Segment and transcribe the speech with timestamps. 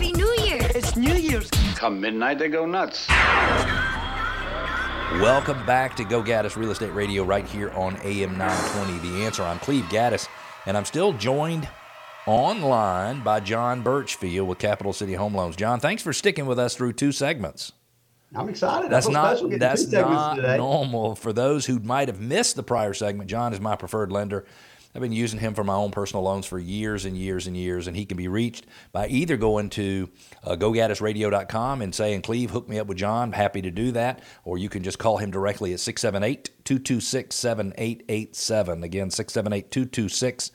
[0.00, 0.56] Happy New Year.
[0.74, 1.50] It's New Year's.
[1.76, 3.06] Come midnight, they go nuts.
[5.20, 9.10] Welcome back to Go Gaddis Real Estate Radio right here on AM 920.
[9.10, 9.42] The answer.
[9.42, 10.26] I'm Cleve Gaddis,
[10.64, 11.68] and I'm still joined
[12.26, 15.54] online by John Birchfield with Capital City Home Loans.
[15.54, 17.72] John, thanks for sticking with us through two segments.
[18.34, 18.90] I'm excited.
[18.90, 22.94] That's I feel not that's not normal for those who might have missed the prior
[22.94, 23.28] segment.
[23.28, 24.46] John is my preferred lender.
[24.94, 27.86] I've been using him for my own personal loans for years and years and years,
[27.86, 30.08] and he can be reached by either going to
[30.42, 33.32] uh, gogaddisradio.com and saying, Cleve, hook me up with John.
[33.32, 34.20] Happy to do that.
[34.44, 38.82] Or you can just call him directly at 678 226 7887.
[38.82, 40.50] Again, 678 226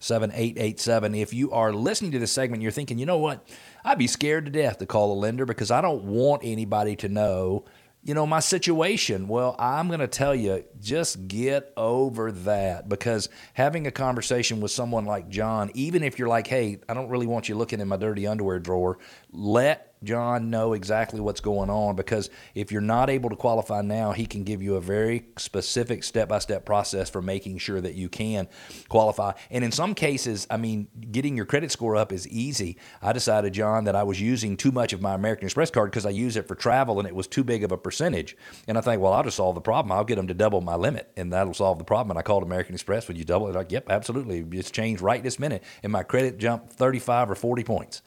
[0.00, 1.14] 7887.
[1.14, 3.46] If you are listening to this segment, you're thinking, you know what?
[3.84, 7.08] I'd be scared to death to call a lender because I don't want anybody to
[7.08, 7.64] know,
[8.06, 9.26] you know, my situation.
[9.26, 14.70] Well, I'm going to tell you, just get over that because having a conversation with
[14.70, 17.88] someone like John, even if you're like, hey, I don't really want you looking in
[17.88, 18.98] my dirty underwear drawer,
[19.32, 24.12] let John know exactly what's going on because if you're not able to qualify now,
[24.12, 27.94] he can give you a very specific step by step process for making sure that
[27.94, 28.48] you can
[28.88, 29.32] qualify.
[29.50, 32.78] And in some cases, I mean, getting your credit score up is easy.
[33.02, 36.06] I decided, John, that I was using too much of my American Express card because
[36.06, 38.36] I use it for travel and it was too big of a percentage.
[38.68, 39.92] And I think, well, I'll just solve the problem.
[39.92, 42.10] I'll get them to double my limit and that'll solve the problem.
[42.10, 43.08] And I called American Express.
[43.08, 43.54] Would you double it?
[43.54, 44.44] Like, yep, absolutely.
[44.58, 45.64] It's changed right this minute.
[45.82, 48.02] And my credit jumped 35 or 40 points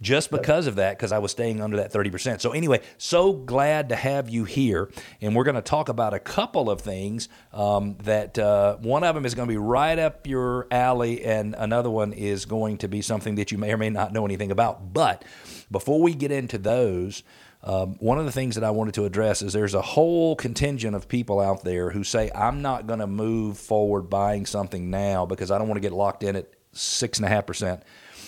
[0.00, 2.40] just because of that, because I was staying under that 30%.
[2.40, 4.90] So, anyway, so glad to have you here.
[5.20, 9.14] And we're going to talk about a couple of things um, that uh, one of
[9.14, 12.88] them is going to be right up your alley, and another one is going to
[12.88, 14.92] be something that you may or may not know anything about.
[14.92, 15.24] But
[15.70, 17.22] before we get into those,
[17.62, 20.94] um, one of the things that I wanted to address is there's a whole contingent
[20.94, 25.24] of people out there who say, I'm not going to move forward buying something now
[25.24, 27.82] because I don't want to get locked in at six and a half percent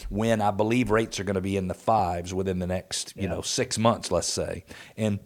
[0.08, 3.28] when I believe rates are going to be in the fives within the next, you
[3.28, 4.64] know, six months, let's say.
[4.96, 5.20] And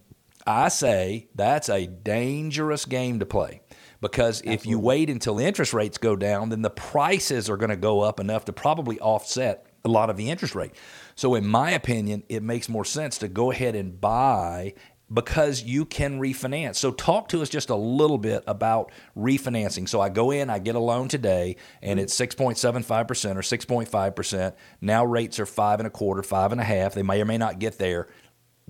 [0.46, 3.60] I say that's a dangerous game to play
[4.00, 7.76] because if you wait until interest rates go down, then the prices are going to
[7.76, 10.72] go up enough to probably offset a lot of the interest rate.
[11.14, 14.74] So, in my opinion, it makes more sense to go ahead and buy
[15.12, 16.76] because you can refinance.
[16.76, 19.88] So, talk to us just a little bit about refinancing.
[19.88, 24.54] So, I go in, I get a loan today, and it's 6.75% or 6.5%.
[24.80, 26.94] Now rates are five and a quarter, five and a half.
[26.94, 28.08] They may or may not get there.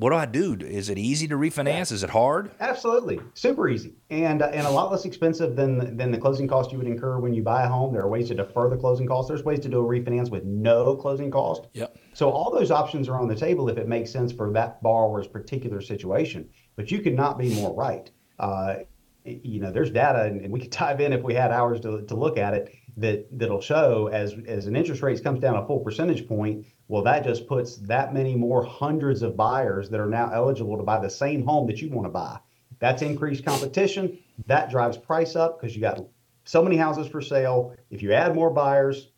[0.00, 0.54] What do I do?
[0.54, 1.92] Is it easy to refinance?
[1.92, 2.52] Is it hard?
[2.58, 6.72] Absolutely, super easy, and uh, and a lot less expensive than than the closing cost
[6.72, 7.92] you would incur when you buy a home.
[7.92, 9.28] There are ways to defer the closing cost.
[9.28, 11.66] There's ways to do a refinance with no closing cost.
[11.74, 11.98] Yep.
[12.14, 15.26] So all those options are on the table if it makes sense for that borrower's
[15.26, 16.48] particular situation.
[16.76, 18.10] But you could not be more right.
[18.38, 18.76] Uh,
[19.26, 22.06] you know, there's data, and and we could dive in if we had hours to,
[22.06, 22.74] to look at it.
[22.96, 26.64] That that'll show as as an interest rate comes down a full percentage point.
[26.90, 30.82] Well, that just puts that many more hundreds of buyers that are now eligible to
[30.82, 32.36] buy the same home that you want to buy.
[32.80, 34.18] That's increased competition.
[34.48, 36.04] That drives price up because you got
[36.42, 37.76] so many houses for sale.
[37.90, 39.10] If you add more buyers,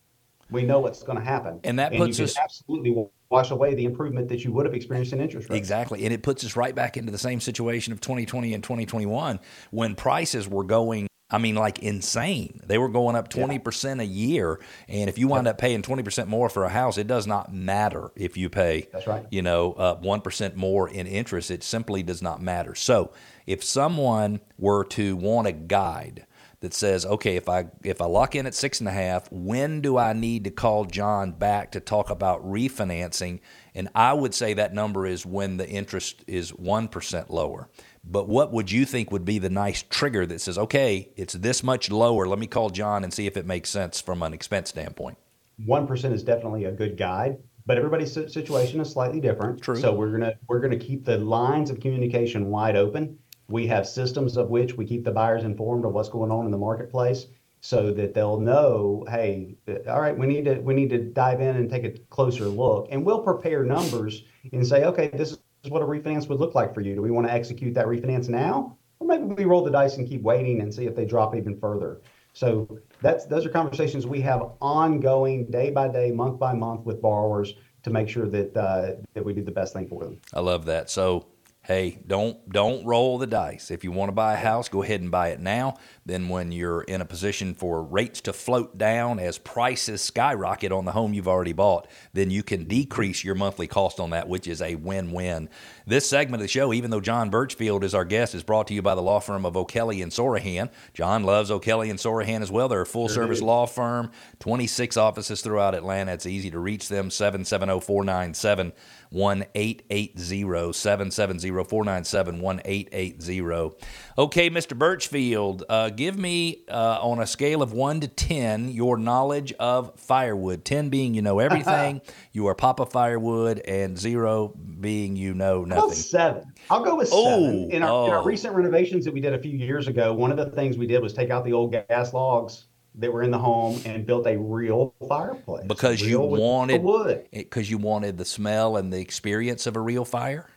[0.51, 1.61] we know what's going to happen.
[1.65, 2.95] And that puts us- absolutely
[3.31, 5.57] wash away the improvement that you would have experienced in interest rates.
[5.57, 6.05] Exactly.
[6.05, 9.41] And it puts us right back into the same situation of 2020 and 2021
[9.71, 11.09] when prices were going.
[11.33, 12.61] I mean, like insane.
[12.67, 14.61] They were going up 20% a year.
[14.87, 18.13] And if you wind up paying 20% more for a house, it does not matter
[18.15, 19.27] if you pay, That's right.
[19.31, 21.51] you know, uh, 1% more in interest.
[21.51, 22.75] It simply does not matter.
[22.75, 23.13] So
[23.47, 26.27] if someone were to want a guide
[26.61, 29.81] that says, okay, if I if I lock in at six and a half, when
[29.81, 33.41] do I need to call John back to talk about refinancing?
[33.75, 37.69] And I would say that number is when the interest is one percent lower.
[38.05, 41.63] But what would you think would be the nice trigger that says, okay, it's this
[41.63, 42.27] much lower?
[42.27, 45.19] Let me call John and see if it makes sense from an expense standpoint.
[45.65, 49.63] one percent is definitely a good guide, but everybody's situation is slightly different.
[49.63, 49.77] True.
[49.77, 53.19] So we're gonna we're gonna keep the lines of communication wide open.
[53.49, 56.51] We have systems of which we keep the buyers informed of what's going on in
[56.51, 57.27] the marketplace,
[57.61, 61.41] so that they'll know, hey, uh, all right, we need to we need to dive
[61.41, 65.39] in and take a closer look, and we'll prepare numbers and say, okay, this is
[65.69, 66.95] what a refinance would look like for you.
[66.95, 70.09] Do we want to execute that refinance now, or maybe we roll the dice and
[70.09, 72.01] keep waiting and see if they drop even further?
[72.33, 77.01] So that's those are conversations we have ongoing, day by day, month by month with
[77.01, 80.21] borrowers to make sure that uh, that we do the best thing for them.
[80.33, 80.91] I love that.
[80.91, 81.27] So
[81.65, 83.71] hey, don't don't roll the dice.
[83.71, 85.77] If you want to buy a house, go ahead and buy it now.
[86.05, 90.85] Then when you're in a position for rates to float down as prices skyrocket on
[90.85, 94.49] the home you've already bought, then you can decrease your monthly cost on that, which
[94.49, 95.49] is a win-win.
[95.87, 98.75] This segment of the show, even though John Birchfield is our guest, is brought to
[98.75, 100.71] you by the law firm of O'Kelley and Sorohan.
[100.95, 102.69] John loves O'Kelley and Sorohan as well.
[102.69, 106.13] They're a full-service law firm, 26 offices throughout Atlanta.
[106.13, 108.73] It's easy to reach them, 770 497
[109.13, 113.77] 1880 770 497 1880.
[114.19, 114.77] Okay, Mr.
[114.77, 119.99] Birchfield, uh, give me uh, on a scale of 1 to 10 your knowledge of
[119.99, 120.65] firewood.
[120.65, 122.01] 10 being you know everything,
[122.33, 125.93] you are Papa Firewood, and 0 being you know nothing.
[125.95, 126.53] seven.
[126.69, 127.71] I'll go with Oh, seven.
[127.71, 128.17] In our, in oh.
[128.17, 130.87] our recent renovations that we did a few years ago, one of the things we
[130.87, 134.27] did was take out the old gas logs that were in the home and built
[134.27, 135.65] a real fireplace.
[135.67, 139.77] Because you Real the wanted wood, because you wanted the smell and the experience of
[139.77, 140.51] a real fire.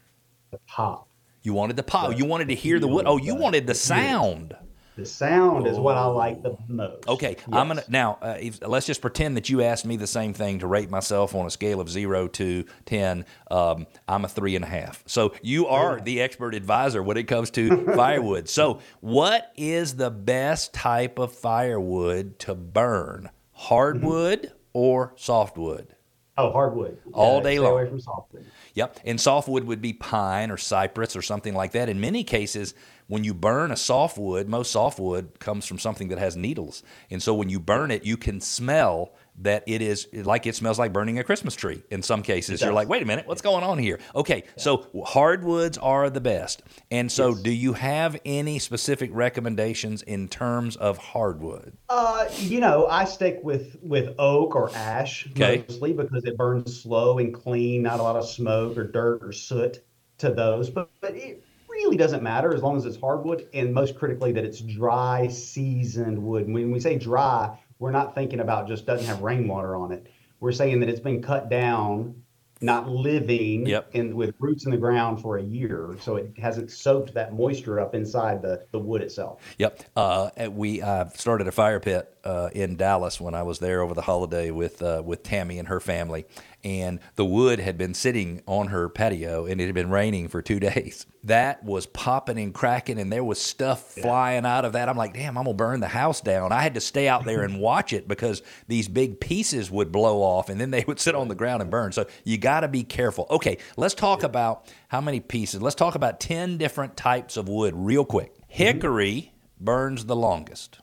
[0.51, 1.07] the pop.
[1.43, 2.09] You wanted the pop.
[2.09, 3.05] The You wanted to hear the wood.
[3.07, 4.55] Oh, you wanted the the- sound.
[4.95, 7.07] The sound is what I like the most.
[7.07, 8.17] Okay, I'm gonna now.
[8.21, 11.35] Uh, if, let's just pretend that you asked me the same thing to rate myself
[11.35, 13.25] on a scale of zero to ten.
[13.51, 15.03] Um, I'm a three and a half.
[15.05, 18.47] So you are the expert advisor when it comes to firewood.
[18.47, 23.29] So what is the best type of firewood to burn?
[23.51, 25.95] Hardwood or softwood?
[26.37, 26.97] Oh, hardwood.
[27.13, 27.73] All Yeah, day long.
[27.73, 28.45] away from softwood.
[28.75, 28.99] Yep.
[29.05, 31.89] And softwood would be pine or cypress or something like that.
[31.89, 32.75] In many cases,
[33.07, 36.83] when you burn a softwood, most softwood comes from something that has needles.
[37.09, 40.79] And so when you burn it, you can smell that it is like it smells
[40.79, 41.83] like burning a Christmas tree.
[41.91, 43.99] In some cases, you're like, wait a minute, what's going on here?
[44.15, 46.63] Okay, so hardwoods are the best.
[46.91, 47.41] And so, Yes.
[47.43, 51.77] do you have any specific recommendations in terms of hardwood?
[51.89, 55.63] Uh, you know, I stick with with oak or ash Okay.
[55.67, 59.31] mostly because it burns slow and clean, not a lot of smoke or dirt or
[59.31, 59.83] soot
[60.19, 60.69] to those.
[60.69, 64.45] But but it really doesn't matter as long as it's hardwood, and most critically that
[64.45, 66.49] it's dry, seasoned wood.
[66.49, 70.07] When we say dry, we're not thinking about just doesn't have rainwater on it.
[70.39, 72.21] We're saying that it's been cut down,
[72.61, 73.89] not living, Yep.
[73.93, 77.79] in with roots in the ground for a year, so it hasn't soaked that moisture
[77.79, 79.41] up inside the the wood itself.
[79.57, 79.83] Yep.
[79.95, 83.93] Uh, we uh, started a fire pit uh, in Dallas when I was there over
[83.93, 86.25] the holiday with uh, with Tammy and her family,
[86.63, 90.41] and the wood had been sitting on her patio, and it had been raining for
[90.41, 91.05] two days.
[91.23, 94.89] That was popping and cracking, and there was stuff flying out of that.
[94.89, 96.51] I'm like, damn, I'm gonna burn the house down.
[96.51, 100.21] I had to stay out there and watch it because these big pieces would blow
[100.21, 101.91] off, and then they would sit on the ground and burn.
[101.91, 103.27] So you got to be careful.
[103.29, 105.61] Okay, let's talk about how many pieces.
[105.61, 108.33] Let's talk about ten different types of wood real quick.
[108.47, 110.79] Hickory burns the longest,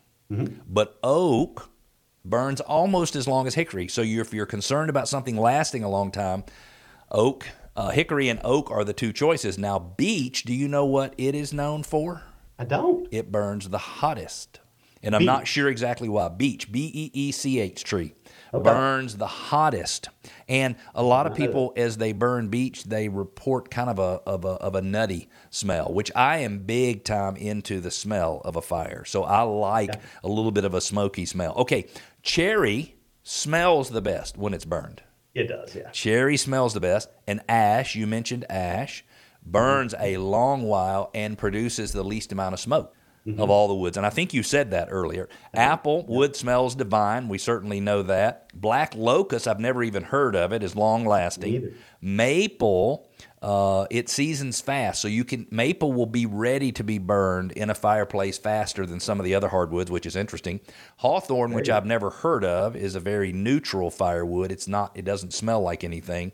[0.66, 1.70] but oak
[2.24, 3.88] burns almost as long as hickory.
[3.88, 6.44] So you if you're concerned about something lasting a long time,
[7.10, 9.58] oak, uh, hickory, and oak are the two choices.
[9.58, 12.22] Now, beech, do you know what it is known for?
[12.58, 13.08] I don't.
[13.10, 14.60] It burns the hottest.
[15.02, 15.26] And I'm Beech.
[15.26, 16.28] not sure exactly why.
[16.28, 18.14] Beech, B E E C H tree,
[18.54, 18.64] Okay.
[18.64, 20.08] burns the hottest.
[20.48, 24.44] And a lot of people, as they burn beech, they report kind of a, of
[24.44, 28.62] a of a nutty smell, which I am big time into the smell of a
[28.62, 29.04] fire.
[29.04, 31.54] So I like a little bit of a smoky smell.
[31.56, 31.86] Okay,
[32.22, 35.02] cherry smells the best when it's burned.
[35.34, 35.90] It does, yeah.
[35.90, 39.50] Cherry smells the best, and ash, you mentioned ash, mm-hmm.
[39.50, 42.94] burns a long while and produces the least amount of smoke
[43.24, 43.50] of mm-hmm.
[43.50, 43.96] all the woods.
[43.96, 45.28] And I think you said that earlier.
[45.54, 47.28] Apple wood smells divine.
[47.28, 48.41] We certainly know that.
[48.54, 51.74] Black locust, I've never even heard of it, is long lasting.
[52.00, 53.08] Maple,
[53.40, 57.70] uh, it seasons fast, so you can maple will be ready to be burned in
[57.70, 60.60] a fireplace faster than some of the other hardwoods, which is interesting.
[60.98, 61.70] Hawthorn, which.
[61.70, 64.52] I've never heard of, is a very neutral firewood.
[64.52, 66.32] It's not, it doesn't smell like anything.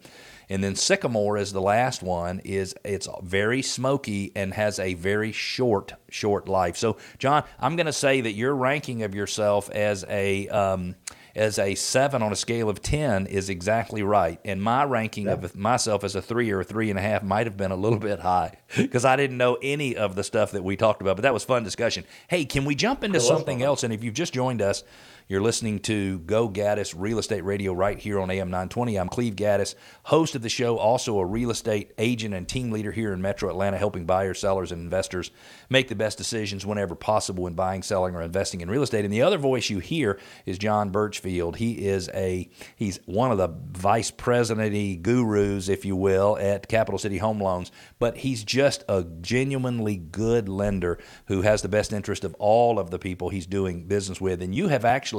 [0.50, 2.40] And then sycamore is the last one.
[2.44, 6.76] is It's very smoky and has a very short, short life.
[6.76, 10.94] So, John, I'm going to say that your ranking of yourself as a um,
[11.38, 14.40] as a seven on a scale of ten is exactly right.
[14.44, 17.46] And my ranking of myself as a three or a three and a half might
[17.46, 20.64] have been a little bit high because I didn't know any of the stuff that
[20.64, 21.16] we talked about.
[21.16, 22.04] But that was fun discussion.
[22.26, 23.66] Hey, can we jump into something fun.
[23.66, 23.84] else?
[23.84, 24.84] And if you've just joined us,
[25.28, 28.96] you're listening to Go Gaddis Real Estate Radio right here on AM 920.
[28.96, 32.92] I'm Cleve Gaddis, host of the show, also a real estate agent and team leader
[32.92, 35.30] here in Metro Atlanta, helping buyers, sellers, and investors
[35.68, 39.04] make the best decisions whenever possible when buying, selling, or investing in real estate.
[39.04, 41.56] And the other voice you hear is John Birchfield.
[41.56, 46.98] He is a he's one of the vice president gurus, if you will, at Capital
[46.98, 47.70] City Home Loans.
[47.98, 52.90] But he's just a genuinely good lender who has the best interest of all of
[52.90, 54.40] the people he's doing business with.
[54.40, 55.17] And you have actually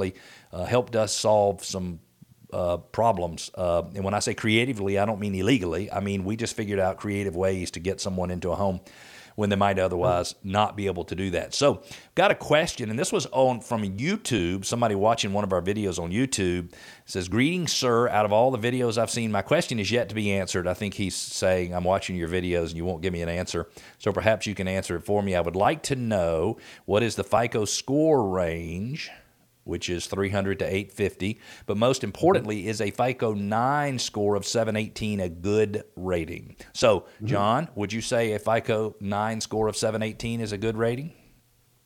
[0.52, 2.00] uh, helped us solve some
[2.52, 3.50] uh, problems.
[3.54, 5.90] Uh, and when I say creatively, I don't mean illegally.
[5.90, 8.80] I mean we just figured out creative ways to get someone into a home
[9.40, 11.54] when they might otherwise not be able to do that.
[11.54, 11.82] So,
[12.14, 14.66] got a question, and this was on from YouTube.
[14.66, 16.72] Somebody watching one of our videos on YouTube
[17.06, 18.08] says, "Greetings, sir.
[18.08, 20.74] Out of all the videos I've seen, my question is yet to be answered." I
[20.74, 24.12] think he's saying, "I'm watching your videos and you won't give me an answer, so
[24.12, 27.24] perhaps you can answer it for me." I would like to know what is the
[27.24, 29.10] FICO score range
[29.64, 31.38] which is 300 to 850.
[31.66, 36.56] But most importantly, is a FICO 9 score of 718 a good rating?
[36.72, 37.26] So, mm-hmm.
[37.26, 37.80] John, mm-hmm.
[37.80, 41.12] would you say a FICO 9 score of 718 is a good rating?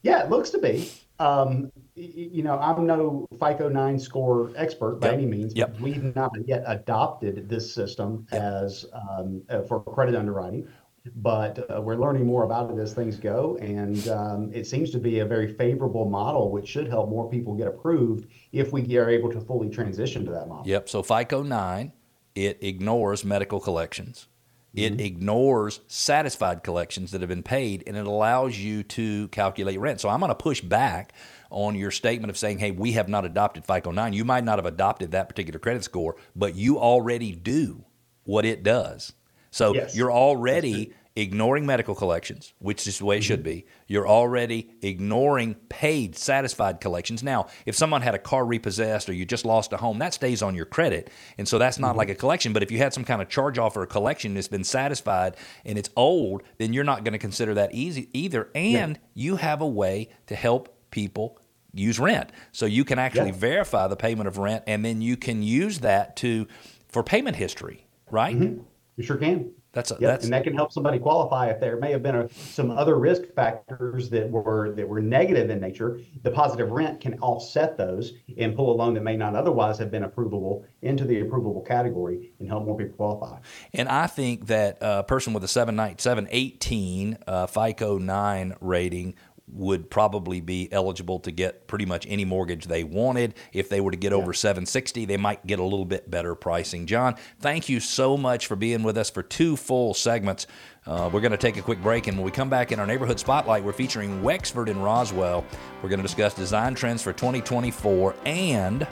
[0.03, 0.91] Yeah, it looks to be.
[1.19, 5.15] Um, you know, I'm no FICO 9 score expert by yep.
[5.15, 5.55] any means.
[5.55, 5.81] Yep.
[5.81, 8.43] We've not yet adopted this system yep.
[8.43, 10.69] as um, uh, for credit underwriting
[11.17, 13.59] but uh, we're learning more about it as things go.
[13.61, 17.55] And um, it seems to be a very favorable model, which should help more people
[17.55, 20.67] get approved if we are able to fully transition to that model.
[20.67, 20.89] Yep.
[20.89, 21.93] So FICO 9,
[22.35, 24.29] it ignores medical collections.
[24.75, 25.01] It mm-hmm.
[25.01, 30.01] ignores satisfied collections that have been paid and it allows you to calculate rent.
[30.01, 31.13] So I'm going to push back
[31.51, 34.13] on your statement of saying, hey, we have not adopted FICO 9.
[34.15, 37.85] You might not have adopted that particular credit score, but you already do
[38.25, 39.13] what it does.
[39.55, 39.95] So yes.
[39.95, 43.67] you're already ignoring medical collections, which is the way it should be.
[43.87, 47.23] You're already ignoring paid, satisfied collections.
[47.23, 50.43] Now, if someone had a car repossessed or you just lost a home, that stays
[50.43, 51.09] on your credit.
[51.39, 51.99] And so that's not mm-hmm.
[51.99, 52.53] like a collection.
[52.53, 55.37] But if you had some kind of charge off or a collection that's been satisfied
[55.65, 58.51] and it's old, then you're not going to consider that easy either.
[58.57, 59.03] And yeah.
[59.15, 61.39] you have a way to help people
[61.73, 62.31] use rent.
[62.51, 63.37] So you can actually yeah.
[63.37, 66.49] verify the payment of rent and then you can use that to
[66.89, 68.37] for payment history, right?
[68.37, 68.63] Mm-hmm.
[68.97, 69.51] You sure can.
[69.73, 70.01] That's, a, yep.
[70.03, 72.97] that's and that can help somebody qualify if there may have been a, some other
[72.97, 75.99] risk factors that were that were negative in nature.
[76.23, 79.91] The positive rent can offset those and pull a loan that may not otherwise have
[79.91, 83.41] been approvable into the approvable category and help more people qualify.
[83.73, 90.41] And I think that a person with a 718 uh, FICO 9 rating would probably
[90.41, 93.35] be eligible to get pretty much any mortgage they wanted.
[93.53, 94.19] If they were to get yeah.
[94.19, 96.87] over 760, they might get a little bit better pricing.
[96.87, 100.47] John, thank you so much for being with us for two full segments.
[100.87, 102.87] Uh, we're going to take a quick break, and when we come back in our
[102.87, 105.45] neighborhood spotlight, we're featuring Wexford and Roswell.
[105.83, 108.87] We're going to discuss design trends for 2024 and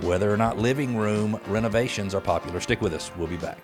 [0.00, 2.60] whether or not living room renovations are popular.
[2.60, 3.10] Stick with us.
[3.16, 3.58] We'll be back.